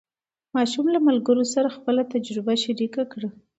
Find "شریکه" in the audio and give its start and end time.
2.63-3.03